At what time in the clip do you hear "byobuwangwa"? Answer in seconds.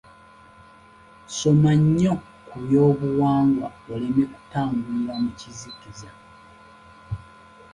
2.63-3.67